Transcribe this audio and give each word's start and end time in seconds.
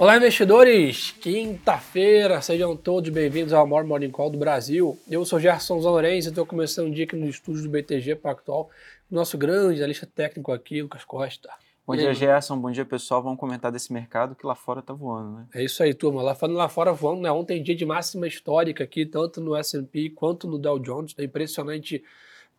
Olá, 0.00 0.16
investidores! 0.16 1.10
Quinta-feira, 1.20 2.40
sejam 2.40 2.74
todos 2.74 3.10
bem-vindos 3.10 3.52
ao 3.52 3.66
maior 3.66 3.84
Morning 3.84 4.10
Call 4.10 4.30
do 4.30 4.38
Brasil. 4.38 4.98
Eu 5.06 5.26
sou 5.26 5.38
Gerson 5.38 5.76
Lourenço 5.76 6.28
e 6.28 6.30
estou 6.30 6.46
começando 6.46 6.88
o 6.88 6.90
dia 6.90 7.04
aqui 7.04 7.14
no 7.14 7.28
estúdio 7.28 7.64
do 7.64 7.68
BTG 7.68 8.16
Pactual, 8.16 8.70
nosso 9.10 9.36
grande 9.36 9.76
analista 9.76 10.06
técnico 10.06 10.52
aqui, 10.52 10.80
Lucas 10.80 11.04
Costa. 11.04 11.50
Bom 11.86 11.94
dia, 11.94 12.14
Gerson. 12.14 12.56
Bom 12.58 12.70
dia, 12.70 12.86
pessoal. 12.86 13.22
Vamos 13.22 13.38
comentar 13.38 13.70
desse 13.70 13.92
mercado 13.92 14.34
que 14.34 14.46
lá 14.46 14.54
fora 14.54 14.80
está 14.80 14.94
voando, 14.94 15.36
né? 15.36 15.46
É 15.54 15.62
isso 15.62 15.82
aí, 15.82 15.92
turma. 15.92 16.22
Lá 16.22 16.34
fora, 16.34 16.50
lá 16.50 16.68
fora 16.70 16.94
voando, 16.94 17.20
né? 17.20 17.30
Ontem 17.30 17.62
dia 17.62 17.76
de 17.76 17.84
máxima 17.84 18.26
histórica 18.26 18.82
aqui, 18.82 19.04
tanto 19.04 19.38
no 19.38 19.54
S&P 19.54 20.08
quanto 20.16 20.48
no 20.48 20.56
Dow 20.56 20.78
Jones. 20.78 21.14
É 21.18 21.24
impressionante 21.24 22.02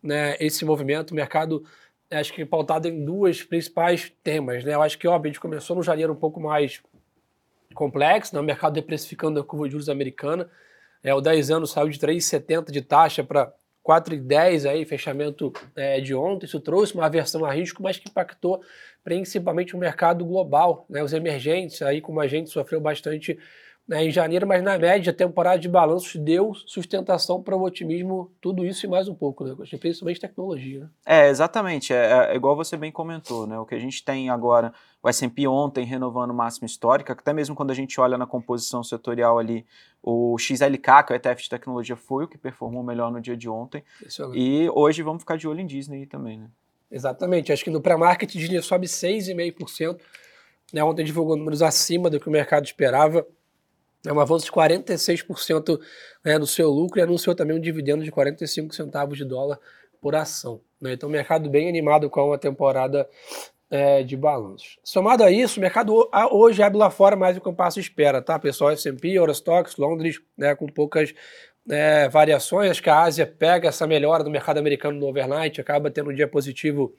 né, 0.00 0.36
esse 0.38 0.64
movimento. 0.64 1.10
O 1.10 1.16
mercado, 1.16 1.64
acho 2.08 2.32
que 2.34 2.44
pautado 2.44 2.86
em 2.86 3.04
duas 3.04 3.42
principais 3.42 4.12
temas, 4.22 4.62
né? 4.62 4.74
Eu 4.74 4.82
acho 4.82 4.96
que, 4.96 5.08
óbvio, 5.08 5.30
a 5.30 5.32
gente 5.32 5.40
começou 5.40 5.74
no 5.74 5.82
janeiro 5.82 6.12
um 6.12 6.16
pouco 6.16 6.40
mais 6.40 6.80
complexo, 7.72 8.34
né? 8.34 8.40
o 8.40 8.44
mercado 8.44 8.74
deprecificando 8.74 9.40
a 9.40 9.44
curva 9.44 9.66
de 9.66 9.72
juros 9.72 9.88
americana. 9.88 10.48
É, 11.02 11.14
o 11.14 11.20
10 11.20 11.50
anos 11.50 11.70
saiu 11.72 11.88
de 11.88 11.98
3,70 11.98 12.70
de 12.70 12.80
taxa 12.80 13.24
para 13.24 13.52
4,10 13.84 14.70
aí, 14.70 14.84
fechamento 14.84 15.52
é, 15.74 16.00
de 16.00 16.14
ontem. 16.14 16.46
Isso 16.46 16.60
trouxe 16.60 16.94
uma 16.94 17.06
aversão 17.06 17.44
a 17.44 17.52
risco, 17.52 17.82
mas 17.82 17.98
que 17.98 18.08
impactou 18.08 18.62
principalmente 19.02 19.74
o 19.74 19.78
mercado 19.78 20.24
global. 20.24 20.86
Né? 20.88 21.02
Os 21.02 21.12
emergentes, 21.12 21.82
aí 21.82 22.00
como 22.00 22.20
a 22.20 22.26
gente 22.26 22.50
sofreu 22.50 22.80
bastante 22.80 23.38
né, 23.86 24.04
em 24.04 24.10
janeiro, 24.10 24.46
mas 24.46 24.62
na 24.62 24.78
média 24.78 25.10
a 25.10 25.14
temporada 25.14 25.58
de 25.58 25.68
balanços 25.68 26.14
deu 26.16 26.54
sustentação 26.54 27.42
para 27.42 27.56
o 27.56 27.62
otimismo, 27.62 28.30
tudo 28.40 28.64
isso 28.64 28.86
e 28.86 28.88
mais 28.88 29.08
um 29.08 29.14
pouco, 29.14 29.44
né? 29.44 29.54
principalmente 29.78 30.20
tecnologia. 30.20 30.80
Né? 30.80 30.88
É, 31.04 31.28
exatamente, 31.28 31.92
é, 31.92 32.30
é, 32.30 32.36
igual 32.36 32.54
você 32.54 32.76
bem 32.76 32.92
comentou, 32.92 33.46
né? 33.46 33.58
o 33.58 33.66
que 33.66 33.74
a 33.74 33.78
gente 33.78 34.04
tem 34.04 34.30
agora, 34.30 34.72
o 35.02 35.08
S&P 35.08 35.48
ontem 35.48 35.84
renovando 35.84 36.32
máxima 36.32 36.66
histórica, 36.66 37.12
até 37.12 37.32
mesmo 37.32 37.56
quando 37.56 37.72
a 37.72 37.74
gente 37.74 38.00
olha 38.00 38.16
na 38.16 38.26
composição 38.26 38.84
setorial 38.84 39.38
ali, 39.38 39.66
o 40.02 40.36
XLK, 40.38 41.04
que 41.06 41.12
é 41.12 41.14
o 41.14 41.16
ETF 41.16 41.42
de 41.42 41.48
tecnologia, 41.50 41.96
foi 41.96 42.24
o 42.24 42.28
que 42.28 42.38
performou 42.38 42.82
melhor 42.82 43.10
no 43.10 43.20
dia 43.20 43.36
de 43.36 43.48
ontem, 43.48 43.82
e 44.32 44.70
hoje 44.74 45.02
vamos 45.02 45.22
ficar 45.22 45.36
de 45.36 45.48
olho 45.48 45.60
em 45.60 45.66
Disney 45.66 46.06
também, 46.06 46.38
né? 46.38 46.46
Exatamente, 46.90 47.50
acho 47.50 47.64
que 47.64 47.70
no 47.70 47.80
pré-market 47.80 48.30
Disney 48.30 48.60
sobe 48.60 48.86
6,5%, 48.86 49.98
né? 50.72 50.84
ontem 50.84 51.04
divulgou 51.04 51.36
números 51.36 51.62
acima 51.62 52.10
do 52.10 52.20
que 52.20 52.28
o 52.28 52.30
mercado 52.30 52.66
esperava, 52.66 53.26
é 54.06 54.12
um 54.12 54.20
avanço 54.20 54.46
de 54.46 54.52
46% 54.52 55.80
né, 56.24 56.38
do 56.38 56.46
seu 56.46 56.70
lucro 56.70 56.98
e 56.98 57.02
anunciou 57.02 57.34
também 57.34 57.56
um 57.56 57.60
dividendo 57.60 58.02
de 58.02 58.10
45 58.10 58.74
centavos 58.74 59.16
de 59.16 59.24
dólar 59.24 59.58
por 60.00 60.14
ação. 60.16 60.60
Né? 60.80 60.94
Então, 60.94 61.08
mercado 61.08 61.48
bem 61.48 61.68
animado 61.68 62.10
com 62.10 62.32
a 62.32 62.38
temporada 62.38 63.08
é, 63.70 64.02
de 64.02 64.16
balanços. 64.16 64.78
Somado 64.82 65.22
a 65.22 65.30
isso, 65.30 65.58
o 65.58 65.62
mercado 65.62 66.10
hoje 66.32 66.62
abre 66.62 66.78
lá 66.78 66.90
fora 66.90 67.16
mais 67.16 67.36
do 67.36 67.40
que 67.40 67.48
o 67.48 67.54
passo 67.54 67.78
espera, 67.78 68.20
tá, 68.20 68.38
pessoal? 68.38 68.70
S&P, 68.72 69.12
Eurostox, 69.12 69.76
Londres, 69.76 70.20
né, 70.36 70.54
com 70.54 70.66
poucas 70.66 71.14
é, 71.70 72.08
variações. 72.08 72.70
Acho 72.70 72.82
que 72.82 72.90
a 72.90 73.00
Ásia 73.00 73.26
pega 73.26 73.68
essa 73.68 73.86
melhora 73.86 74.24
do 74.24 74.30
mercado 74.30 74.58
americano 74.58 74.98
no 74.98 75.06
overnight, 75.06 75.60
acaba 75.60 75.90
tendo 75.90 76.10
um 76.10 76.14
dia 76.14 76.28
positivo 76.28 76.94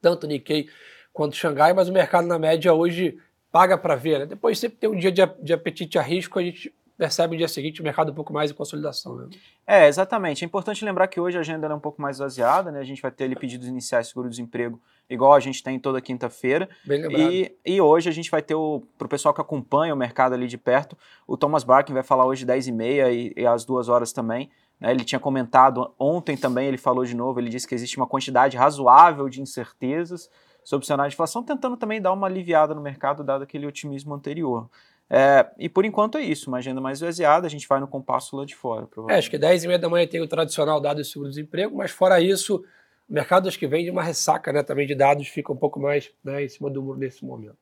tanto 0.00 0.26
Nikkei 0.26 0.68
quanto 1.12 1.36
Xangai, 1.36 1.72
mas 1.72 1.88
o 1.88 1.92
mercado 1.92 2.26
na 2.26 2.38
média 2.38 2.72
hoje 2.72 3.18
paga 3.52 3.76
para 3.76 3.94
ver. 3.94 4.20
Né? 4.20 4.26
Depois 4.26 4.58
sempre 4.58 4.78
tem 4.78 4.90
um 4.90 4.96
dia 4.96 5.12
de, 5.12 5.24
de 5.42 5.52
apetite 5.52 5.98
a 5.98 6.02
risco, 6.02 6.38
a 6.38 6.42
gente 6.42 6.74
percebe 6.96 7.32
no 7.34 7.38
dia 7.38 7.48
seguinte 7.48 7.80
o 7.80 7.84
mercado 7.84 8.12
um 8.12 8.14
pouco 8.14 8.32
mais 8.32 8.50
em 8.50 8.54
consolidação. 8.54 9.16
Né? 9.16 9.28
É, 9.66 9.88
exatamente. 9.88 10.44
É 10.44 10.46
importante 10.46 10.84
lembrar 10.84 11.08
que 11.08 11.20
hoje 11.20 11.36
a 11.36 11.40
agenda 11.40 11.66
é 11.66 11.74
um 11.74 11.80
pouco 11.80 12.00
mais 12.00 12.18
vaziada, 12.18 12.70
né? 12.70 12.80
A 12.80 12.84
gente 12.84 13.02
vai 13.02 13.10
ter 13.10 13.24
ali 13.24 13.34
pedidos 13.34 13.66
iniciais 13.66 14.06
de 14.06 14.12
seguro-desemprego, 14.12 14.80
igual 15.10 15.34
a 15.34 15.40
gente 15.40 15.62
tem 15.62 15.78
toda 15.78 16.00
quinta-feira. 16.00 16.68
Bem 16.84 17.02
lembrado. 17.02 17.32
E, 17.32 17.56
e 17.66 17.80
hoje 17.80 18.08
a 18.08 18.12
gente 18.12 18.30
vai 18.30 18.40
ter, 18.40 18.54
para 18.96 19.06
o 19.06 19.08
pessoal 19.08 19.34
que 19.34 19.40
acompanha 19.40 19.92
o 19.92 19.96
mercado 19.96 20.34
ali 20.34 20.46
de 20.46 20.56
perto, 20.56 20.96
o 21.26 21.36
Thomas 21.36 21.64
Barkin 21.64 21.92
vai 21.92 22.02
falar 22.02 22.24
hoje 22.24 22.46
10h30 22.46 23.12
e, 23.12 23.32
e 23.36 23.46
às 23.46 23.64
duas 23.64 23.88
horas 23.88 24.12
também. 24.12 24.48
Né? 24.78 24.92
Ele 24.92 25.04
tinha 25.04 25.18
comentado 25.18 25.92
ontem 25.98 26.36
também, 26.36 26.68
ele 26.68 26.78
falou 26.78 27.04
de 27.04 27.16
novo, 27.16 27.40
ele 27.40 27.48
disse 27.48 27.66
que 27.66 27.74
existe 27.74 27.96
uma 27.96 28.06
quantidade 28.06 28.56
razoável 28.56 29.28
de 29.28 29.40
incertezas 29.40 30.28
sobre 30.64 30.84
o 30.84 30.86
cenário 30.86 31.10
de 31.10 31.14
inflação, 31.14 31.42
tentando 31.42 31.76
também 31.76 32.00
dar 32.00 32.12
uma 32.12 32.26
aliviada 32.26 32.74
no 32.74 32.80
mercado, 32.80 33.24
dado 33.24 33.42
aquele 33.42 33.66
otimismo 33.66 34.14
anterior. 34.14 34.68
É, 35.10 35.46
e 35.58 35.68
por 35.68 35.84
enquanto 35.84 36.16
é 36.16 36.22
isso, 36.22 36.48
uma 36.48 36.58
agenda 36.58 36.80
mais 36.80 36.98
esvaziada, 36.98 37.46
a 37.46 37.50
gente 37.50 37.68
vai 37.68 37.78
no 37.78 37.86
compasso 37.86 38.36
lá 38.36 38.44
de 38.44 38.54
fora. 38.54 38.88
É, 39.08 39.16
acho 39.16 39.30
que 39.30 39.36
10 39.36 39.64
e 39.64 39.66
meia 39.66 39.78
da 39.78 39.88
manhã 39.88 40.06
tem 40.06 40.20
o 40.20 40.28
tradicional 40.28 40.80
dado 40.80 41.02
de 41.02 41.08
seguro-desemprego, 41.08 41.76
mas 41.76 41.90
fora 41.90 42.20
isso, 42.20 42.64
o 43.08 43.12
mercado 43.12 43.46
acho 43.46 43.58
que 43.58 43.66
vem 43.66 43.84
de 43.84 43.90
uma 43.90 44.02
ressaca 44.02 44.52
né, 44.52 44.62
também 44.62 44.86
de 44.86 44.94
dados, 44.94 45.28
fica 45.28 45.52
um 45.52 45.56
pouco 45.56 45.78
mais 45.78 46.10
né, 46.24 46.44
em 46.44 46.48
cima 46.48 46.70
do 46.70 46.82
muro 46.82 46.98
nesse 46.98 47.24
momento. 47.24 47.58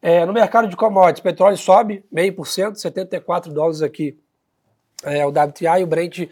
É, 0.00 0.24
no 0.24 0.32
mercado 0.32 0.68
de 0.68 0.76
commodities, 0.76 1.20
petróleo 1.20 1.56
sobe 1.56 2.04
meio 2.12 2.32
por 2.32 2.46
cento, 2.46 2.78
74 2.78 3.52
dólares 3.52 3.82
aqui 3.82 4.16
é, 5.02 5.24
o 5.26 5.30
WTI, 5.30 5.82
o 5.82 5.86
Brent 5.86 6.28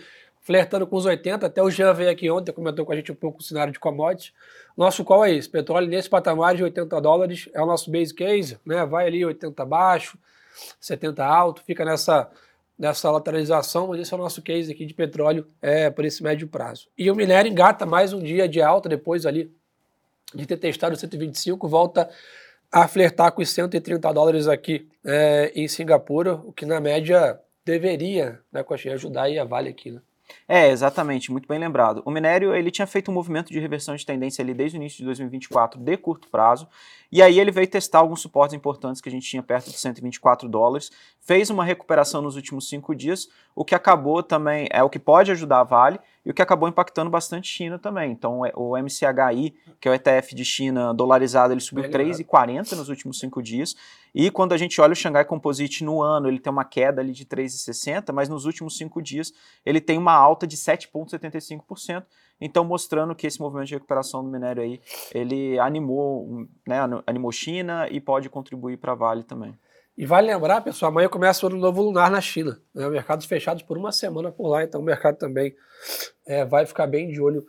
flertando 0.47 0.87
com 0.87 0.95
os 0.95 1.05
80, 1.05 1.45
até 1.45 1.61
o 1.61 1.69
Jean 1.69 1.93
veio 1.93 2.09
aqui 2.09 2.31
ontem, 2.31 2.53
comentou 2.53 2.87
com 2.87 2.93
a 2.93 2.95
gente 2.95 3.11
um 3.11 3.17
pouco 3.17 3.41
o 3.41 3.43
cenário 3.43 3.73
de 3.73 3.81
commodities. 3.81 4.33
Nosso 4.77 5.03
qual 5.03 5.25
é 5.25 5.35
esse? 5.35 5.49
Petróleo 5.49 5.89
nesse 5.89 6.09
patamar 6.09 6.55
de 6.55 6.63
80 6.63 7.01
dólares 7.01 7.49
é 7.53 7.61
o 7.61 7.67
nosso 7.67 7.91
base 7.91 8.15
case, 8.15 8.57
né? 8.65 8.87
Vai 8.87 9.09
ali 9.09 9.25
80 9.25 9.65
baixo, 9.65 10.17
70 10.79 11.25
alto, 11.25 11.65
fica 11.65 11.85
nessa, 11.85 12.31
nessa 12.79 13.11
lateralização, 13.11 13.89
mas 13.89 13.99
esse 13.99 14.15
é 14.15 14.17
o 14.17 14.21
nosso 14.21 14.41
case 14.41 14.71
aqui 14.71 14.87
de 14.87 14.95
petróleo 14.95 15.49
é, 15.61 15.91
por 15.91 16.05
esse 16.05 16.23
médio 16.23 16.47
prazo. 16.47 16.87
E 16.97 17.11
o 17.11 17.17
minério 17.17 17.51
engata 17.51 17.85
mais 17.85 18.13
um 18.13 18.21
dia 18.21 18.49
de 18.49 18.63
alta, 18.63 18.89
depois 18.89 19.27
ali 19.27 19.53
de 20.33 20.47
ter 20.47 20.59
testado 20.59 20.95
125, 20.95 21.67
volta 21.67 22.09
a 22.71 22.87
flertar 22.87 23.33
com 23.33 23.43
os 23.43 23.51
130 23.51 24.13
dólares 24.13 24.47
aqui 24.47 24.89
é, 25.05 25.51
em 25.57 25.67
Singapura, 25.67 26.35
o 26.35 26.53
que 26.53 26.65
na 26.65 26.79
média 26.79 27.37
deveria 27.65 28.39
né, 28.53 28.65
ajudar 28.93 29.25
aí 29.25 29.41
a 29.41 29.45
Vale 29.45 29.71
aqui, 29.71 29.91
né? 29.91 30.01
É, 30.49 30.69
exatamente, 30.69 31.33
muito 31.33 31.49
bem 31.49 31.59
lembrado. 31.59 32.03
O 32.05 32.11
minério 32.11 32.55
ele 32.55 32.71
tinha 32.71 32.87
feito 32.87 33.11
um 33.11 33.15
movimento 33.15 33.53
de 33.53 33.59
reversão 33.59 33.97
de 33.97 34.07
tendência 34.07 34.43
ali 34.43 34.55
desde 34.55 34.77
o 34.77 34.81
início 34.81 34.99
de 34.99 35.05
2024 35.05 35.81
de 35.81 35.97
curto 35.97 36.29
prazo, 36.29 36.69
e 37.11 37.21
aí 37.23 37.39
ele 37.41 37.51
veio 37.51 37.67
testar 37.67 37.99
alguns 37.99 38.21
suportes 38.21 38.55
importantes 38.55 39.01
que 39.01 39.09
a 39.09 39.13
gente 39.13 39.29
tinha 39.29 39.43
perto 39.43 39.71
de 39.71 39.79
124 39.79 40.49
dólares, 40.49 40.91
fez 41.21 41.51
uma 41.51 41.65
recuperação 41.65 42.23
nos 42.23 42.37
últimos 42.37 42.69
cinco 42.69 42.95
dias, 42.95 43.29
o 43.55 43.65
que 43.65 43.75
acabou 43.75 44.23
também, 44.23 44.69
é 44.71 44.83
o 44.83 44.91
que 44.91 44.99
pode 44.99 45.33
ajudar 45.33 45.61
a 45.61 45.65
Vale, 45.65 45.99
e 46.25 46.31
o 46.31 46.35
que 46.35 46.43
acabou 46.43 46.69
impactando 46.69 47.09
bastante 47.09 47.49
China 47.49 47.79
também. 47.79 48.11
Então 48.11 48.41
o 48.55 48.77
MCHI, 48.77 49.55
que 49.81 49.89
é 49.89 49.91
o 49.93 49.95
ETF 49.95 50.35
de 50.35 50.45
China 50.45 50.93
dolarizado, 50.93 51.53
ele 51.53 51.61
subiu 51.61 51.85
3,40 51.85 52.73
nos 52.73 52.89
últimos 52.89 53.21
cinco 53.21 53.41
dias, 53.41 53.77
e 54.19 54.31
quando 54.31 54.55
a 54.55 54.57
gente 54.57 54.81
olha 54.81 54.95
o 54.95 54.97
Xangai 54.97 55.27
Composite 55.27 55.85
no 55.85 56.03
ano, 56.03 56.27
ele 56.27 56.39
tem 56.39 56.51
uma 56.51 56.65
queda 56.65 57.03
ali 57.03 57.13
de 57.13 57.27
3,60, 57.27 58.15
mas 58.15 58.31
nos 58.31 58.47
últimos 58.47 58.79
cinco 58.79 59.03
dias 59.03 59.31
ele 59.63 59.79
tem 59.79 59.99
uma 59.99 60.15
alta 60.15 60.47
de 60.47 60.57
7,75%, 60.57 62.03
então 62.41 62.65
mostrando 62.65 63.15
que 63.15 63.27
esse 63.27 63.39
movimento 63.39 63.67
de 63.67 63.75
recuperação 63.75 64.25
do 64.25 64.31
minério 64.31 64.63
aí, 64.63 64.81
ele 65.13 65.59
animou, 65.59 66.47
né, 66.67 66.79
animou 67.07 67.31
China 67.31 67.87
e 67.91 68.01
pode 68.01 68.31
contribuir 68.31 68.79
para 68.79 68.93
a 68.93 68.95
Vale 68.95 69.23
também. 69.23 69.55
E 69.99 70.07
vale 70.07 70.33
lembrar, 70.33 70.63
pessoal, 70.63 70.91
amanhã 70.91 71.11
começa 71.11 71.45
o 71.45 71.51
ano 71.51 71.59
novo 71.59 71.83
lunar 71.83 72.11
na 72.11 72.21
China. 72.23 72.59
Né? 72.75 72.89
Mercados 72.89 73.27
fechados 73.27 73.63
por 73.63 73.77
uma 73.77 73.93
semana 73.93 74.33
por 74.33 74.49
lá, 74.49 74.65
então 74.65 74.81
o 74.81 74.85
mercado 74.85 75.19
também 75.19 75.55
é, 76.27 76.43
vai 76.43 76.65
ficar 76.65 76.87
bem 76.87 77.11
de 77.11 77.21
olho 77.21 77.47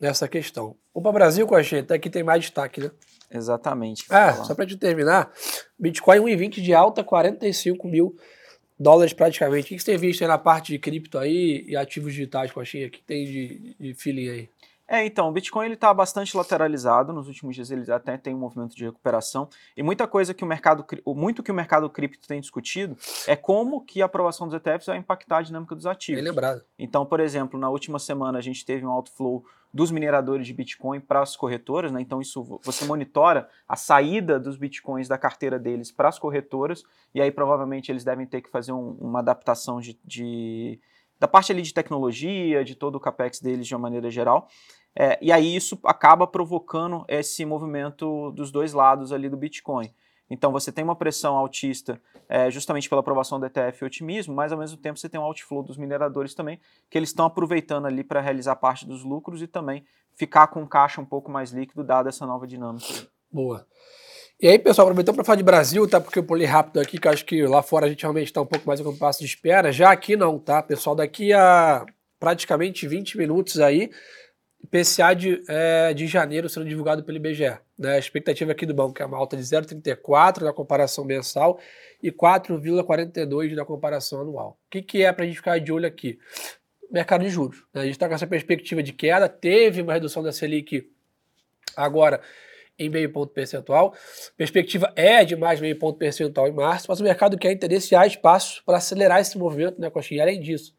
nessa 0.00 0.26
questão. 0.26 0.74
Vamos 0.92 1.04
para 1.04 1.10
o 1.10 1.12
Brasil 1.12 1.54
a 1.54 1.62
gente, 1.62 1.92
aqui 1.92 2.10
tem 2.10 2.24
mais 2.24 2.40
destaque, 2.40 2.80
né? 2.80 2.90
Exatamente. 3.30 4.06
Ah, 4.08 4.32
só 4.44 4.54
para 4.54 4.66
te 4.66 4.76
terminar, 4.76 5.30
Bitcoin 5.78 6.20
1,20 6.20 6.62
de 6.62 6.72
alta, 6.72 7.04
45 7.04 7.86
mil 7.86 8.16
dólares 8.78 9.12
praticamente. 9.12 9.66
O 9.66 9.68
que 9.68 9.78
você 9.78 9.92
tem 9.92 9.98
visto 9.98 10.22
aí 10.22 10.28
na 10.28 10.38
parte 10.38 10.72
de 10.72 10.78
cripto 10.78 11.18
aí 11.18 11.64
e 11.66 11.76
ativos 11.76 12.12
digitais, 12.12 12.52
Coxinha? 12.52 12.86
O 12.86 12.90
que 12.90 13.02
tem 13.02 13.24
de, 13.24 13.76
de 13.78 13.94
feeling 13.94 14.28
aí? 14.28 14.48
É, 14.88 15.04
então, 15.04 15.28
o 15.28 15.32
Bitcoin 15.32 15.66
ele 15.66 15.74
está 15.74 15.92
bastante 15.92 16.34
lateralizado, 16.34 17.12
nos 17.12 17.28
últimos 17.28 17.54
dias 17.54 17.70
ele 17.70 17.90
até 17.92 18.16
tem 18.16 18.34
um 18.34 18.38
movimento 18.38 18.74
de 18.74 18.86
recuperação, 18.86 19.48
e 19.76 19.82
muita 19.82 20.08
coisa 20.08 20.32
que 20.32 20.42
o 20.42 20.46
mercado, 20.46 20.84
muito 21.06 21.42
que 21.42 21.52
o 21.52 21.54
mercado 21.54 21.90
cripto 21.90 22.26
tem 22.26 22.40
discutido 22.40 22.96
é 23.26 23.36
como 23.36 23.84
que 23.84 24.00
a 24.00 24.06
aprovação 24.06 24.48
dos 24.48 24.56
ETFs 24.56 24.86
vai 24.86 24.96
impactar 24.96 25.38
a 25.38 25.42
dinâmica 25.42 25.74
dos 25.74 25.84
ativos. 25.84 26.22
Bem 26.22 26.30
lembrado. 26.30 26.62
Então, 26.78 27.04
por 27.04 27.20
exemplo, 27.20 27.60
na 27.60 27.68
última 27.68 27.98
semana 27.98 28.38
a 28.38 28.40
gente 28.40 28.64
teve 28.64 28.86
um 28.86 28.90
outflow 28.90 29.44
dos 29.72 29.90
mineradores 29.90 30.46
de 30.46 30.54
Bitcoin 30.54 31.00
para 31.00 31.20
as 31.20 31.36
corretoras, 31.36 31.92
né? 31.92 32.00
Então 32.00 32.20
isso 32.20 32.58
você 32.64 32.86
monitora 32.86 33.48
a 33.68 33.76
saída 33.76 34.40
dos 34.40 34.56
Bitcoins 34.56 35.06
da 35.06 35.18
carteira 35.18 35.58
deles 35.58 35.92
para 35.92 36.08
as 36.08 36.18
corretoras, 36.18 36.82
e 37.14 37.20
aí 37.20 37.30
provavelmente 37.30 37.92
eles 37.92 38.04
devem 38.04 38.26
ter 38.26 38.40
que 38.40 38.50
fazer 38.50 38.72
um, 38.72 38.92
uma 38.98 39.18
adaptação 39.18 39.80
de, 39.80 39.98
de 40.02 40.80
da 41.18 41.26
parte 41.26 41.50
ali 41.50 41.62
de 41.62 41.74
tecnologia, 41.74 42.64
de 42.64 42.74
todo 42.74 42.94
o 42.94 43.00
capex 43.00 43.40
deles 43.40 43.66
de 43.66 43.74
uma 43.74 43.80
maneira 43.80 44.10
geral. 44.10 44.48
É, 45.00 45.16
e 45.22 45.30
aí 45.30 45.54
isso 45.54 45.78
acaba 45.84 46.26
provocando 46.26 47.04
esse 47.06 47.44
movimento 47.44 48.32
dos 48.32 48.50
dois 48.50 48.72
lados 48.72 49.12
ali 49.12 49.28
do 49.28 49.36
Bitcoin. 49.36 49.94
Então 50.28 50.50
você 50.50 50.72
tem 50.72 50.82
uma 50.82 50.96
pressão 50.96 51.36
altista 51.36 52.02
é, 52.28 52.50
justamente 52.50 52.88
pela 52.88 53.00
aprovação 53.00 53.38
do 53.38 53.46
ETF 53.46 53.80
e 53.80 53.84
otimismo, 53.86 54.34
mas 54.34 54.50
ao 54.50 54.58
mesmo 54.58 54.76
tempo 54.76 54.98
você 54.98 55.08
tem 55.08 55.20
um 55.20 55.22
outflow 55.22 55.62
dos 55.62 55.76
mineradores 55.76 56.34
também, 56.34 56.60
que 56.90 56.98
eles 56.98 57.10
estão 57.10 57.26
aproveitando 57.26 57.86
ali 57.86 58.02
para 58.02 58.20
realizar 58.20 58.56
parte 58.56 58.84
dos 58.84 59.04
lucros 59.04 59.40
e 59.40 59.46
também 59.46 59.84
ficar 60.16 60.48
com 60.48 60.66
caixa 60.66 61.00
um 61.00 61.04
pouco 61.04 61.30
mais 61.30 61.52
líquido, 61.52 61.84
dada 61.84 62.08
essa 62.08 62.26
nova 62.26 62.44
dinâmica. 62.44 63.06
Boa. 63.30 63.64
E 64.40 64.48
aí, 64.48 64.58
pessoal, 64.58 64.86
aproveitando 64.88 65.14
para 65.14 65.24
falar 65.24 65.36
de 65.36 65.44
Brasil, 65.44 65.88
tá? 65.88 66.00
Porque 66.00 66.18
eu 66.18 66.24
pulei 66.24 66.46
rápido 66.46 66.80
aqui, 66.80 66.98
que 66.98 67.08
acho 67.08 67.24
que 67.24 67.46
lá 67.46 67.62
fora 67.62 67.86
a 67.86 67.88
gente 67.88 68.02
realmente 68.02 68.26
está 68.26 68.42
um 68.42 68.46
pouco 68.46 68.66
mais 68.66 68.80
com 68.80 68.96
passo 68.96 69.20
de 69.20 69.26
espera. 69.26 69.72
Já 69.72 69.92
aqui 69.92 70.16
não, 70.16 70.38
tá? 70.38 70.60
Pessoal, 70.60 70.96
daqui 70.96 71.32
a 71.32 71.86
praticamente 72.18 72.86
20 72.86 73.16
minutos 73.16 73.60
aí, 73.60 73.90
PCA 74.66 75.14
de, 75.14 75.42
é, 75.48 75.94
de 75.94 76.06
janeiro 76.06 76.48
sendo 76.48 76.66
divulgado 76.66 77.02
pelo 77.02 77.16
IBGE. 77.16 77.58
Né? 77.78 77.94
A 77.94 77.98
expectativa 77.98 78.52
aqui 78.52 78.66
do 78.66 78.74
banco 78.74 79.00
é 79.02 79.06
uma 79.06 79.16
alta 79.16 79.36
de 79.36 79.42
0,34 79.42 80.42
na 80.42 80.52
comparação 80.52 81.04
mensal 81.04 81.58
e 82.02 82.10
4,42 82.10 83.54
na 83.54 83.64
comparação 83.64 84.20
anual. 84.20 84.58
O 84.66 84.70
que, 84.70 84.82
que 84.82 85.02
é 85.02 85.12
para 85.12 85.24
a 85.24 85.26
gente 85.26 85.36
ficar 85.36 85.58
de 85.58 85.72
olho 85.72 85.86
aqui? 85.86 86.18
Mercado 86.90 87.24
de 87.24 87.30
juros. 87.30 87.64
Né? 87.72 87.82
A 87.82 87.84
gente 87.84 87.92
está 87.92 88.08
com 88.08 88.14
essa 88.14 88.26
perspectiva 88.26 88.82
de 88.82 88.92
queda, 88.92 89.28
teve 89.28 89.80
uma 89.80 89.94
redução 89.94 90.22
da 90.22 90.32
Selic 90.32 90.90
agora 91.76 92.20
em 92.78 92.88
meio 92.88 93.10
ponto 93.10 93.32
percentual. 93.32 93.94
Perspectiva 94.36 94.92
é 94.94 95.24
de 95.24 95.34
mais 95.34 95.60
meio 95.60 95.78
ponto 95.78 95.98
percentual 95.98 96.46
em 96.46 96.52
março, 96.52 96.86
mas 96.88 97.00
o 97.00 97.04
mercado 97.04 97.36
quer 97.36 97.50
entender 97.50 97.80
se 97.80 97.94
há 97.94 98.06
espaço 98.06 98.62
para 98.64 98.78
acelerar 98.78 99.20
esse 99.20 99.36
movimento, 99.36 99.80
né, 99.80 99.90
Coxinha? 99.90 100.18
E 100.18 100.22
além 100.22 100.40
disso, 100.40 100.76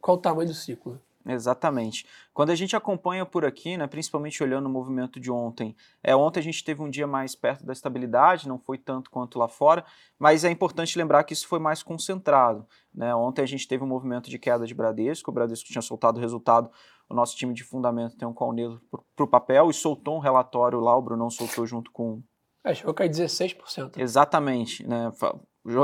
qual 0.00 0.16
o 0.16 0.20
tamanho 0.20 0.48
do 0.48 0.54
ciclo? 0.54 1.00
Exatamente. 1.26 2.06
Quando 2.32 2.50
a 2.50 2.54
gente 2.54 2.76
acompanha 2.76 3.24
por 3.24 3.44
aqui, 3.44 3.76
né, 3.76 3.86
principalmente 3.86 4.42
olhando 4.42 4.66
o 4.66 4.70
movimento 4.70 5.18
de 5.18 5.30
ontem, 5.30 5.74
é, 6.02 6.14
ontem 6.14 6.40
a 6.40 6.42
gente 6.42 6.62
teve 6.62 6.82
um 6.82 6.90
dia 6.90 7.06
mais 7.06 7.34
perto 7.34 7.64
da 7.64 7.72
estabilidade, 7.72 8.48
não 8.48 8.58
foi 8.58 8.76
tanto 8.76 9.10
quanto 9.10 9.38
lá 9.38 9.48
fora, 9.48 9.84
mas 10.18 10.44
é 10.44 10.50
importante 10.50 10.98
lembrar 10.98 11.24
que 11.24 11.32
isso 11.32 11.48
foi 11.48 11.58
mais 11.58 11.82
concentrado. 11.82 12.66
Né? 12.94 13.14
Ontem 13.14 13.42
a 13.42 13.46
gente 13.46 13.66
teve 13.66 13.82
um 13.82 13.88
movimento 13.88 14.28
de 14.28 14.38
queda 14.38 14.66
de 14.66 14.74
Bradesco, 14.74 15.30
o 15.30 15.34
Bradesco 15.34 15.68
tinha 15.68 15.82
soltado 15.82 16.18
o 16.18 16.20
resultado 16.20 16.70
o 17.08 17.14
nosso 17.14 17.36
time 17.36 17.52
de 17.52 17.62
fundamento 17.62 18.16
tem 18.16 18.26
um 18.26 18.32
call 18.32 18.54
para 19.14 19.24
o 19.24 19.28
papel 19.28 19.70
e 19.70 19.74
soltou 19.74 20.16
um 20.16 20.20
relatório 20.20 20.80
lá, 20.80 20.96
o 20.96 21.02
Brunão 21.02 21.30
soltou 21.30 21.66
junto 21.66 21.90
com. 21.90 22.22
É, 22.64 22.74
chegou 22.74 22.92
a 22.92 22.94
cair 22.94 23.10
16%. 23.10 23.98
Exatamente. 23.98 24.86
Né? 24.86 25.12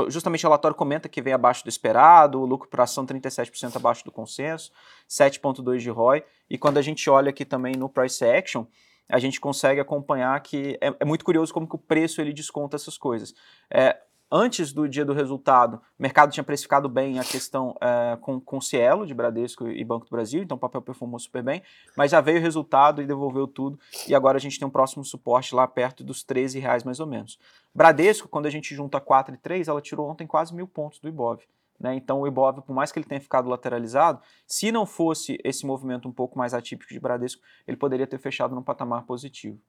Justamente 0.09 0.45
o 0.45 0.47
relatório 0.47 0.77
comenta 0.77 1.09
que 1.09 1.21
vem 1.21 1.33
abaixo 1.33 1.63
do 1.63 1.69
esperado, 1.69 2.39
o 2.39 2.45
lucro 2.45 2.69
por 2.69 2.81
ação 2.81 3.05
37% 3.05 3.75
abaixo 3.75 4.05
do 4.05 4.11
consenso, 4.11 4.71
7,2% 5.09 5.77
de 5.79 5.89
ROI. 5.89 6.23
E 6.49 6.57
quando 6.57 6.77
a 6.77 6.81
gente 6.81 7.09
olha 7.09 7.31
aqui 7.31 7.43
também 7.43 7.75
no 7.75 7.89
price 7.89 8.23
action, 8.23 8.65
a 9.09 9.17
gente 9.17 9.41
consegue 9.41 9.81
acompanhar 9.81 10.39
que 10.41 10.77
é, 10.79 10.93
é 10.99 11.05
muito 11.05 11.25
curioso 11.25 11.53
como 11.53 11.67
que 11.67 11.75
o 11.75 11.79
preço 11.79 12.21
ele 12.21 12.31
desconta 12.31 12.75
essas 12.75 12.97
coisas. 12.97 13.33
É, 13.69 13.97
antes 14.31 14.71
do 14.71 14.87
dia 14.87 15.03
do 15.03 15.13
resultado, 15.13 15.81
o 15.99 16.01
mercado 16.01 16.31
tinha 16.31 16.43
precificado 16.43 16.87
bem 16.87 17.19
a 17.19 17.23
questão 17.23 17.75
é, 17.81 18.17
com, 18.21 18.39
com 18.39 18.61
Cielo, 18.61 19.05
de 19.05 19.13
Bradesco 19.13 19.67
e 19.67 19.83
Banco 19.83 20.05
do 20.05 20.11
Brasil, 20.11 20.41
então 20.41 20.55
o 20.55 20.59
papel 20.59 20.81
performou 20.81 21.19
super 21.19 21.43
bem, 21.43 21.61
mas 21.95 22.11
já 22.11 22.21
veio 22.21 22.37
o 22.37 22.41
resultado 22.41 23.01
e 23.01 23.05
devolveu 23.05 23.47
tudo, 23.47 23.77
e 24.07 24.15
agora 24.15 24.37
a 24.37 24.41
gente 24.41 24.57
tem 24.57 24.67
um 24.67 24.71
próximo 24.71 25.03
suporte 25.03 25.53
lá 25.53 25.67
perto 25.67 26.03
dos 26.03 26.23
13 26.23 26.59
reais 26.59 26.83
mais 26.83 26.99
ou 26.99 27.07
menos. 27.07 27.37
Bradesco, 27.75 28.29
quando 28.29 28.45
a 28.45 28.49
gente 28.49 28.73
junta 28.73 28.99
4 28.99 29.35
e 29.35 29.37
3, 29.37 29.67
ela 29.67 29.81
tirou 29.81 30.09
ontem 30.09 30.25
quase 30.25 30.55
mil 30.55 30.67
pontos 30.67 30.99
do 30.99 31.09
Ibov. 31.09 31.41
Né? 31.81 31.95
Então 31.95 32.21
o 32.21 32.27
Ibov, 32.27 32.61
por 32.61 32.73
mais 32.73 32.91
que 32.91 32.99
ele 32.99 33.07
tenha 33.07 33.19
ficado 33.19 33.49
lateralizado, 33.49 34.21
se 34.45 34.71
não 34.71 34.85
fosse 34.85 35.39
esse 35.43 35.65
movimento 35.65 36.07
um 36.07 36.11
pouco 36.11 36.37
mais 36.37 36.53
atípico 36.53 36.93
de 36.93 36.99
Bradesco, 36.99 37.41
ele 37.67 37.75
poderia 37.75 38.05
ter 38.05 38.19
fechado 38.19 38.53
num 38.53 38.61
patamar 38.61 39.03
positivo. 39.03 39.59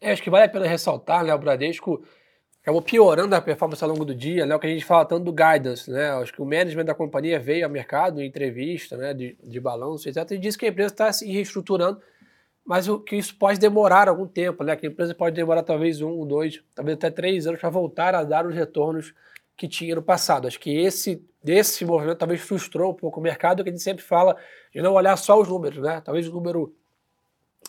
É, 0.00 0.12
acho 0.12 0.22
que 0.22 0.30
vale 0.30 0.44
a 0.44 0.48
pena 0.48 0.66
ressaltar, 0.66 1.24
né? 1.24 1.34
O 1.34 1.38
Bradesco 1.38 2.02
acabou 2.62 2.82
piorando 2.82 3.34
a 3.34 3.40
performance 3.40 3.82
ao 3.82 3.90
longo 3.90 4.04
do 4.04 4.14
dia, 4.14 4.44
né? 4.44 4.54
O 4.54 4.58
que 4.58 4.66
a 4.66 4.70
gente 4.70 4.84
fala 4.84 5.04
tanto 5.04 5.24
do 5.24 5.32
guidance, 5.32 5.90
né? 5.90 6.10
Acho 6.10 6.32
que 6.32 6.42
o 6.42 6.44
management 6.44 6.84
da 6.84 6.94
companhia 6.94 7.38
veio 7.38 7.64
ao 7.64 7.70
mercado 7.70 8.20
em 8.20 8.26
entrevista, 8.26 8.96
né? 8.96 9.14
De, 9.14 9.36
de 9.42 9.60
balanço, 9.60 10.08
etc. 10.08 10.30
E 10.32 10.38
disse 10.38 10.58
que 10.58 10.66
a 10.66 10.68
empresa 10.68 10.92
está 10.92 11.12
se 11.12 11.30
reestruturando, 11.30 12.00
mas 12.64 12.88
o, 12.88 12.98
que 12.98 13.16
isso 13.16 13.34
pode 13.36 13.58
demorar 13.58 14.08
algum 14.08 14.26
tempo, 14.26 14.62
né? 14.62 14.76
Que 14.76 14.86
a 14.86 14.90
empresa 14.90 15.14
pode 15.14 15.34
demorar 15.34 15.62
talvez 15.62 16.02
um, 16.02 16.26
dois, 16.26 16.62
talvez 16.74 16.96
até 16.96 17.10
três 17.10 17.46
anos 17.46 17.60
para 17.60 17.70
voltar 17.70 18.14
a 18.14 18.22
dar 18.22 18.46
os 18.46 18.54
retornos 18.54 19.14
que 19.56 19.66
tinha 19.66 19.94
no 19.94 20.02
passado. 20.02 20.46
Acho 20.46 20.60
que 20.60 20.70
esse 20.70 21.24
desse 21.42 21.86
movimento 21.86 22.18
talvez 22.18 22.42
frustrou 22.42 22.92
um 22.92 22.94
pouco 22.94 23.18
o 23.18 23.22
mercado, 23.22 23.62
que 23.62 23.70
a 23.70 23.72
gente 23.72 23.82
sempre 23.82 24.04
fala 24.04 24.36
de 24.74 24.82
não 24.82 24.92
olhar 24.92 25.16
só 25.16 25.40
os 25.40 25.48
números, 25.48 25.78
né? 25.78 26.02
Talvez 26.04 26.28
o 26.28 26.32
número 26.32 26.74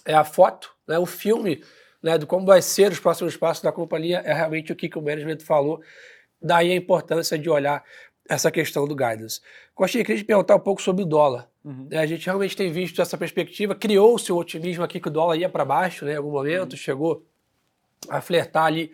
é 0.05 0.13
a 0.13 0.25
foto, 0.25 0.75
né? 0.85 0.99
O 0.99 1.05
filme 1.05 1.63
né, 2.01 2.17
de 2.17 2.25
como 2.25 2.45
vai 2.45 2.61
ser 2.61 2.91
os 2.91 2.99
próximos 2.99 3.37
passos 3.37 3.63
da 3.63 3.71
companhia, 3.71 4.21
é 4.25 4.33
realmente 4.33 4.71
o 4.71 4.75
que, 4.75 4.89
que 4.89 4.97
o 4.97 5.01
management 5.01 5.39
falou. 5.39 5.81
Daí 6.41 6.71
a 6.71 6.75
importância 6.75 7.37
de 7.37 7.49
olhar 7.49 7.83
essa 8.27 8.49
questão 8.49 8.87
do 8.87 8.95
guidance. 8.95 9.41
Gostaria 9.75 10.15
de 10.15 10.23
perguntar 10.23 10.55
um 10.55 10.59
pouco 10.59 10.81
sobre 10.81 11.03
o 11.03 11.05
dólar. 11.05 11.49
Uhum. 11.63 11.87
É, 11.91 11.99
a 11.99 12.05
gente 12.05 12.25
realmente 12.25 12.55
tem 12.55 12.71
visto 12.71 13.01
essa 13.01 13.17
perspectiva, 13.17 13.75
criou-se 13.75 14.31
o 14.31 14.37
otimismo 14.37 14.83
aqui 14.83 14.99
que 14.99 15.07
o 15.07 15.11
dólar 15.11 15.35
ia 15.35 15.49
para 15.49 15.65
baixo 15.65 16.05
né, 16.05 16.13
em 16.13 16.17
algum 16.17 16.31
momento, 16.31 16.71
uhum. 16.71 16.77
chegou 16.77 17.25
a 18.09 18.21
flertar 18.21 18.65
ali 18.65 18.91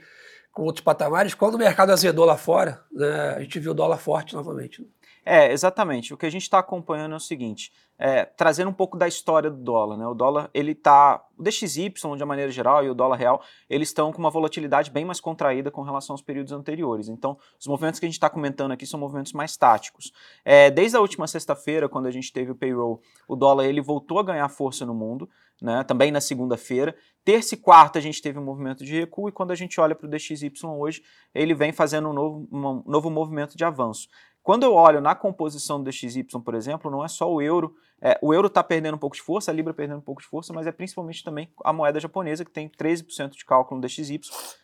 com 0.52 0.64
outros 0.64 0.84
patamares. 0.84 1.34
Quando 1.34 1.56
o 1.56 1.58
mercado 1.58 1.92
azedou 1.92 2.26
lá 2.26 2.36
fora, 2.36 2.84
né, 2.92 3.36
a 3.38 3.40
gente 3.42 3.60
viu 3.60 3.72
o 3.72 3.76
dólar 3.76 3.98
forte 3.98 4.34
novamente. 4.34 4.86
É, 5.30 5.52
exatamente. 5.52 6.14
O 6.14 6.18
que 6.18 6.26
a 6.26 6.30
gente 6.30 6.44
está 6.44 6.60
acompanhando 6.60 7.12
é 7.12 7.18
o 7.18 7.20
seguinte, 7.20 7.74
é, 8.00 8.24
trazendo 8.24 8.70
um 8.70 8.74
pouco 8.74 8.98
da 8.98 9.10
história 9.10 9.52
do 9.52 9.58
dólar, 9.58 9.98
né? 9.98 10.08
O 10.08 10.14
dólar, 10.14 10.50
ele 10.54 10.74
tá, 10.74 11.22
o 11.38 11.44
DXY 11.44 11.90
de 11.90 12.06
uma 12.06 12.26
maneira 12.28 12.50
geral 12.50 12.86
e 12.86 12.90
o 12.90 12.96
dólar 12.96 13.18
real, 13.18 13.42
eles 13.70 13.90
estão 13.90 14.14
com 14.14 14.20
uma 14.20 14.30
volatilidade 14.30 14.90
bem 14.90 15.04
mais 15.04 15.20
contraída 15.20 15.70
com 15.70 15.82
relação 15.82 16.14
aos 16.14 16.22
períodos 16.22 16.54
anteriores. 16.54 17.10
Então, 17.10 17.38
os 17.60 17.68
movimentos 17.68 18.00
que 18.00 18.06
a 18.06 18.08
gente 18.08 18.16
está 18.16 18.30
comentando 18.30 18.72
aqui 18.72 18.86
são 18.86 18.98
movimentos 18.98 19.34
mais 19.34 19.58
táticos. 19.58 20.14
É, 20.46 20.72
desde 20.72 20.96
a 20.96 21.02
última 21.02 21.28
sexta-feira, 21.28 21.90
quando 21.90 22.06
a 22.06 22.12
gente 22.12 22.32
teve 22.32 22.52
o 22.52 22.56
payroll, 22.56 23.02
o 23.28 23.36
dólar 23.36 23.66
ele 23.66 23.82
voltou 23.82 24.20
a 24.20 24.24
ganhar 24.24 24.48
força 24.48 24.86
no 24.86 24.94
mundo, 24.94 25.30
né? 25.62 25.84
Também 25.84 26.10
na 26.10 26.22
segunda-feira. 26.22 26.96
Terça 27.26 27.56
e 27.56 27.58
quarta 27.58 28.00
a 28.00 28.02
gente 28.02 28.22
teve 28.22 28.40
um 28.40 28.46
movimento 28.46 28.86
de 28.86 28.98
recuo 28.98 29.28
e 29.28 29.34
quando 29.34 29.52
a 29.52 29.56
gente 29.56 29.82
olha 29.82 29.94
para 29.94 30.08
o 30.08 30.10
DXY 30.10 30.54
hoje, 30.64 31.04
ele 31.36 31.54
vem 31.54 31.74
fazendo 31.74 32.08
um 32.08 32.14
novo, 32.14 32.48
um 32.50 32.84
novo 32.90 33.10
movimento 33.10 33.58
de 33.58 33.66
avanço. 33.66 34.08
Quando 34.48 34.64
eu 34.64 34.74
olho 34.76 35.02
na 35.02 35.14
composição 35.14 35.78
do 35.78 35.90
DXY, 35.90 36.24
por 36.24 36.56
exemplo, 36.56 36.90
não 36.90 37.04
é 37.04 37.10
só 37.10 37.30
o 37.30 37.42
euro. 37.42 37.76
É, 38.02 38.18
o 38.22 38.34
euro 38.34 38.48
está 38.48 38.64
perdendo 38.64 38.96
um 38.96 38.98
pouco 38.98 39.14
de 39.14 39.22
força, 39.22 39.52
a 39.52 39.54
libra 39.54 39.74
perdendo 39.74 39.98
um 39.98 40.02
pouco 40.02 40.22
de 40.22 40.28
força, 40.30 40.54
mas 40.54 40.66
é 40.66 40.72
principalmente 40.72 41.22
também 41.22 41.52
a 41.66 41.74
moeda 41.74 42.00
japonesa, 42.00 42.46
que 42.46 42.52
tem 42.52 42.70
13% 42.70 43.32
de 43.32 43.44
cálculo 43.44 43.82
no 43.82 43.86
DXY. 43.86 44.22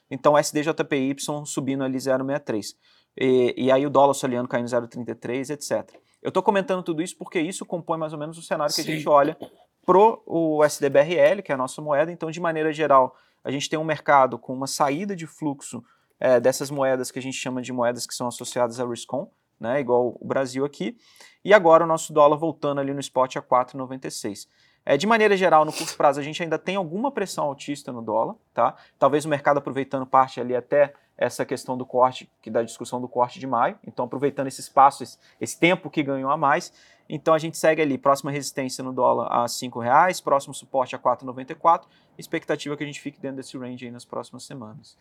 Então, 0.09 0.37
SDJPY 0.39 1.17
subindo 1.45 1.83
ali 1.83 1.97
0,63. 1.97 2.75
E, 3.17 3.53
e 3.57 3.71
aí 3.73 3.85
o 3.85 3.89
dólar 3.89 4.11
australiano 4.11 4.47
caindo 4.47 4.67
0,33, 4.67 5.49
etc. 5.49 5.99
Eu 6.21 6.29
estou 6.29 6.41
comentando 6.41 6.81
tudo 6.81 7.01
isso 7.01 7.17
porque 7.17 7.41
isso 7.41 7.65
compõe 7.65 7.97
mais 7.97 8.13
ou 8.13 8.19
menos 8.19 8.37
o 8.37 8.41
cenário 8.41 8.73
que 8.73 8.81
Sim. 8.81 8.89
a 8.89 8.95
gente 8.95 9.09
olha 9.09 9.37
pro 9.85 10.23
o 10.25 10.63
SDBRL, 10.63 11.41
que 11.43 11.51
é 11.51 11.55
a 11.55 11.57
nossa 11.57 11.81
moeda. 11.81 12.09
Então, 12.09 12.31
de 12.31 12.39
maneira 12.39 12.71
geral, 12.71 13.17
a 13.43 13.51
gente 13.51 13.69
tem 13.69 13.77
um 13.77 13.83
mercado 13.83 14.39
com 14.39 14.53
uma 14.53 14.65
saída 14.65 15.13
de 15.13 15.27
fluxo 15.27 15.83
é, 16.21 16.39
dessas 16.39 16.71
moedas 16.71 17.11
que 17.11 17.19
a 17.19 17.21
gente 17.21 17.35
chama 17.35 17.61
de 17.61 17.73
moedas 17.73 18.07
que 18.07 18.13
são 18.13 18.29
associadas 18.29 18.79
a 18.79 18.87
RISCOM, 18.87 19.29
né, 19.63 19.79
igual 19.79 20.17
o 20.19 20.27
Brasil 20.27 20.65
aqui. 20.65 20.97
E 21.43 21.53
agora 21.53 21.85
o 21.85 21.87
nosso 21.87 22.11
dólar 22.13 22.35
voltando 22.35 22.81
ali 22.81 22.93
no 22.93 22.99
spot 22.99 23.37
a 23.37 23.41
4,96. 23.41 24.47
É, 24.85 24.97
de 24.97 25.07
maneira 25.07 25.37
geral, 25.37 25.63
no 25.63 25.71
curto 25.71 25.95
prazo, 25.95 26.19
a 26.19 26.23
gente 26.23 26.43
ainda 26.43 26.59
tem 26.59 26.75
alguma 26.75 27.09
pressão 27.09 27.45
altista 27.45 27.91
no 27.93 28.01
dólar, 28.01 28.35
tá? 28.53 28.75
Talvez 28.99 29.23
o 29.23 29.29
mercado 29.29 29.57
aproveitando 29.57 30.05
parte 30.05 30.41
ali 30.41 30.53
até 30.53 30.93
essa 31.17 31.45
questão 31.45 31.77
do 31.77 31.85
corte, 31.85 32.29
que 32.41 32.51
da 32.51 32.61
discussão 32.61 32.99
do 32.99 33.07
corte 33.07 33.39
de 33.39 33.47
maio, 33.47 33.79
então 33.87 34.03
aproveitando 34.03 34.47
esse 34.47 34.59
espaço, 34.59 35.03
esse, 35.03 35.17
esse 35.39 35.57
tempo 35.57 35.89
que 35.89 36.03
ganhou 36.03 36.29
a 36.29 36.35
mais. 36.35 36.73
Então 37.07 37.33
a 37.33 37.37
gente 37.37 37.57
segue 37.57 37.81
ali, 37.81 37.97
próxima 37.97 38.31
resistência 38.31 38.83
no 38.83 38.91
dólar 38.91 39.27
a 39.31 39.45
R$ 39.45 39.81
reais, 39.81 40.19
próximo 40.19 40.53
suporte 40.53 40.95
a 40.95 40.99
4,94, 40.99 41.83
expectativa 42.17 42.75
que 42.75 42.83
a 42.83 42.87
gente 42.87 42.99
fique 42.99 43.21
dentro 43.21 43.37
desse 43.37 43.57
range 43.57 43.85
aí 43.85 43.91
nas 43.91 44.03
próximas 44.03 44.43
semanas. 44.43 44.97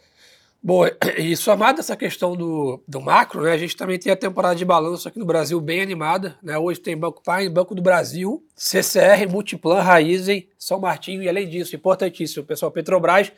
Boa, 0.65 0.97
e 1.19 1.37
somado 1.37 1.81
essa 1.81 1.97
questão 1.97 2.37
do, 2.37 2.81
do 2.87 3.01
macro, 3.01 3.43
né, 3.43 3.51
a 3.51 3.59
gente 3.59 3.77
também 3.77 3.99
tem 3.99 4.13
a 4.13 4.17
temporada 4.17 4.55
de 4.55 4.65
balanço 4.65 5.09
aqui 5.09 5.19
no 5.19 5.27
Brasil 5.27 5.61
bem 5.61 5.83
animada. 5.83 6.39
Né? 6.41 6.57
Hoje 6.57 6.79
tem 6.79 6.97
Banco 6.97 7.21
Pai, 7.21 7.49
Banco 7.49 7.75
do 7.75 7.83
Brasil, 7.83 8.47
CCR, 8.55 9.29
Multiplan, 9.29 9.81
Raizen, 9.81 10.49
São 10.57 10.79
Martinho 10.79 11.21
e 11.21 11.29
além 11.29 11.49
disso, 11.49 11.75
importantíssimo, 11.75 12.47
pessoal, 12.47 12.71
Petrobras 12.71 13.33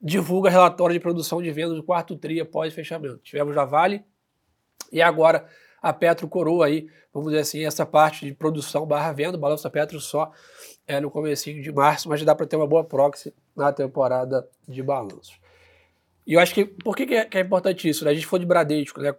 divulga 0.00 0.50
relatório 0.50 0.92
de 0.92 1.00
produção 1.00 1.40
de 1.40 1.50
vendas 1.50 1.74
do 1.74 1.82
quarto 1.82 2.14
TRI 2.16 2.42
após 2.42 2.74
fechamento. 2.74 3.16
Tivemos 3.22 3.56
a 3.56 3.64
Vale 3.64 4.04
e 4.92 5.00
agora 5.00 5.46
a 5.80 5.92
Petro 5.94 6.28
coroa 6.28 6.66
aí, 6.66 6.86
vamos 7.14 7.30
dizer 7.30 7.40
assim, 7.40 7.64
essa 7.64 7.86
parte 7.86 8.26
de 8.26 8.34
produção 8.34 8.84
barra 8.84 9.10
venda, 9.12 9.38
balanço 9.38 9.64
da 9.64 9.70
Petro 9.70 9.98
só 10.00 10.30
é 10.86 11.00
no 11.00 11.10
começo 11.10 11.50
de 11.50 11.72
março, 11.72 12.10
mas 12.10 12.22
dá 12.22 12.34
para 12.34 12.46
ter 12.46 12.56
uma 12.56 12.66
boa 12.66 12.84
proxy 12.84 13.34
na 13.56 13.72
temporada 13.72 14.46
de 14.68 14.82
balanços. 14.82 15.47
E 16.28 16.34
eu 16.34 16.40
acho 16.40 16.52
que, 16.52 16.66
por 16.66 16.94
que, 16.94 17.06
que, 17.06 17.14
é, 17.14 17.24
que 17.24 17.38
é 17.38 17.40
importante 17.40 17.88
isso? 17.88 18.04
Né? 18.04 18.10
A 18.10 18.14
gente 18.14 18.26
for 18.26 18.38
de 18.38 18.44
Bradesco, 18.44 19.00
né? 19.00 19.14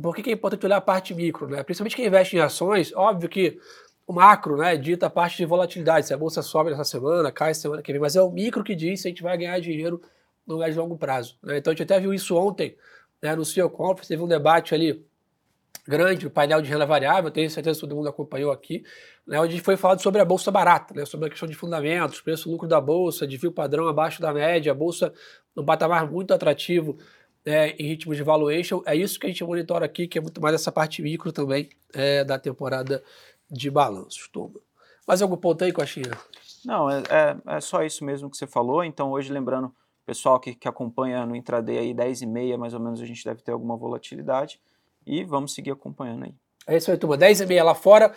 Por 0.00 0.14
que, 0.14 0.22
que 0.22 0.30
é 0.30 0.34
importante 0.34 0.64
olhar 0.64 0.76
a 0.76 0.80
parte 0.80 1.12
micro, 1.12 1.48
né? 1.48 1.64
Principalmente 1.64 1.96
quem 1.96 2.06
investe 2.06 2.36
em 2.36 2.40
ações, 2.40 2.92
óbvio 2.94 3.28
que 3.28 3.58
o 4.06 4.12
macro, 4.12 4.56
né, 4.56 4.76
dita 4.76 5.06
a 5.06 5.10
parte 5.10 5.36
de 5.36 5.46
volatilidade, 5.46 6.06
se 6.06 6.14
a 6.14 6.16
bolsa 6.16 6.42
sobe 6.42 6.70
nessa 6.70 6.84
semana, 6.84 7.32
cai 7.32 7.54
semana 7.54 7.82
que 7.82 7.90
vem, 7.90 8.00
mas 8.00 8.14
é 8.14 8.22
o 8.22 8.30
micro 8.30 8.62
que 8.62 8.74
diz 8.74 9.00
se 9.00 9.08
a 9.08 9.10
gente 9.10 9.22
vai 9.22 9.36
ganhar 9.36 9.58
dinheiro 9.60 10.00
no 10.46 10.58
médio 10.58 10.74
e 10.74 10.78
longo 10.78 10.96
prazo. 10.96 11.36
Né? 11.42 11.58
Então 11.58 11.72
a 11.72 11.74
gente 11.74 11.84
até 11.84 11.98
viu 11.98 12.12
isso 12.12 12.36
ontem, 12.36 12.76
né, 13.20 13.34
no 13.34 13.44
CEO 13.44 13.70
Conference, 13.70 14.08
teve 14.08 14.22
um 14.22 14.28
debate 14.28 14.74
ali 14.74 15.04
grande, 15.86 16.26
o 16.26 16.30
painel 16.30 16.62
de 16.62 16.70
renda 16.70 16.86
variável, 16.86 17.30
tenho 17.30 17.50
certeza 17.50 17.76
que 17.76 17.80
todo 17.86 17.96
mundo 17.96 18.08
acompanhou 18.08 18.50
aqui, 18.50 18.82
né, 19.26 19.38
onde 19.40 19.60
foi 19.60 19.76
falado 19.76 20.00
sobre 20.00 20.20
a 20.20 20.24
bolsa 20.24 20.50
barata, 20.50 20.94
né, 20.94 21.04
sobre 21.04 21.26
a 21.26 21.30
questão 21.30 21.48
de 21.48 21.54
fundamentos, 21.54 22.20
preço 22.20 22.50
lucro 22.50 22.66
da 22.66 22.80
bolsa, 22.80 23.26
desvio 23.26 23.52
padrão 23.52 23.86
abaixo 23.86 24.20
da 24.20 24.32
média, 24.32 24.72
a 24.72 24.74
bolsa 24.74 25.12
num 25.54 25.64
patamar 25.64 26.10
muito 26.10 26.32
atrativo 26.32 26.96
né, 27.44 27.70
em 27.70 27.86
ritmo 27.86 28.14
de 28.14 28.22
valuation. 28.22 28.82
É 28.86 28.96
isso 28.96 29.18
que 29.20 29.26
a 29.26 29.28
gente 29.28 29.44
monitora 29.44 29.84
aqui, 29.84 30.08
que 30.08 30.18
é 30.18 30.20
muito 30.20 30.40
mais 30.40 30.54
essa 30.54 30.72
parte 30.72 31.02
micro 31.02 31.30
também 31.30 31.68
é, 31.92 32.24
da 32.24 32.38
temporada 32.38 33.02
de 33.50 33.70
balanços. 33.70 34.28
Turma. 34.28 34.60
Mais 35.06 35.20
algum 35.20 35.36
ponto 35.36 35.62
aí, 35.62 35.72
Coxinha? 35.72 36.10
Não, 36.64 36.88
é, 36.88 37.02
é, 37.10 37.56
é, 37.56 37.60
só 37.60 37.82
isso 37.82 38.04
mesmo 38.04 38.30
que 38.30 38.36
você 38.36 38.46
falou. 38.46 38.82
Então, 38.82 39.10
hoje, 39.10 39.30
lembrando, 39.30 39.74
pessoal 40.06 40.40
que, 40.40 40.54
que 40.54 40.66
acompanha 40.66 41.26
no 41.26 41.36
intraday 41.36 41.78
aí, 41.78 41.94
10 41.94 42.22
e 42.22 42.26
meia, 42.26 42.56
mais 42.56 42.72
ou 42.72 42.80
menos, 42.80 43.02
a 43.02 43.06
gente 43.06 43.22
deve 43.22 43.42
ter 43.42 43.52
alguma 43.52 43.76
volatilidade. 43.76 44.58
E 45.06 45.24
vamos 45.24 45.54
seguir 45.54 45.70
acompanhando 45.70 46.24
aí. 46.24 46.34
É 46.66 46.76
isso 46.76 46.90
aí, 46.90 46.96
turma. 46.96 47.16
10 47.16 47.42
e 47.42 47.46
meia 47.46 47.64
lá 47.64 47.74
fora, 47.74 48.12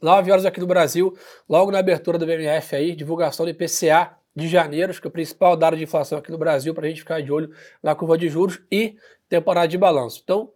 9 0.00 0.30
horas 0.30 0.44
aqui 0.44 0.60
no 0.60 0.66
Brasil, 0.66 1.16
logo 1.48 1.70
na 1.70 1.78
abertura 1.78 2.18
do 2.18 2.26
BMF 2.26 2.74
aí, 2.74 2.94
divulgação 2.94 3.44
do 3.44 3.50
IPCA 3.50 4.16
de 4.34 4.48
janeiro, 4.48 4.90
acho 4.90 5.00
que 5.00 5.06
é 5.06 5.10
o 5.10 5.12
principal 5.12 5.56
dado 5.56 5.76
de 5.76 5.84
inflação 5.84 6.18
aqui 6.18 6.30
no 6.30 6.38
Brasil, 6.38 6.74
para 6.74 6.86
a 6.86 6.88
gente 6.88 7.00
ficar 7.00 7.20
de 7.22 7.30
olho 7.30 7.50
na 7.82 7.94
curva 7.94 8.16
de 8.16 8.28
juros 8.28 8.60
e 8.70 8.96
temporada 9.28 9.68
de 9.68 9.76
balanço. 9.76 10.20
Então, 10.24 10.50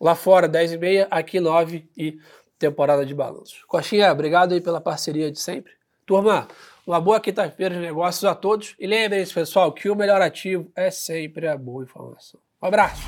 lá 0.00 0.14
fora, 0.14 0.46
10 0.46 0.72
e 0.72 0.78
meia, 0.78 1.08
aqui 1.10 1.40
9 1.40 1.88
e 1.96 2.18
temporada 2.58 3.04
de 3.04 3.14
balanço. 3.14 3.56
Coxinha, 3.66 4.12
obrigado 4.12 4.52
aí 4.52 4.60
pela 4.60 4.80
parceria 4.80 5.30
de 5.32 5.40
sempre. 5.40 5.72
Turma, 6.06 6.46
uma 6.86 7.00
boa 7.00 7.20
quinta-feira 7.20 7.74
de 7.74 7.80
negócios 7.80 8.24
a 8.24 8.34
todos. 8.34 8.74
E 8.78 8.86
lembrem-se, 8.86 9.32
pessoal, 9.32 9.72
que 9.72 9.88
o 9.88 9.96
melhor 9.96 10.20
ativo 10.20 10.70
é 10.76 10.90
sempre 10.90 11.48
a 11.48 11.56
boa 11.56 11.84
informação. 11.84 12.40
Um 12.60 12.66
abraço. 12.66 13.02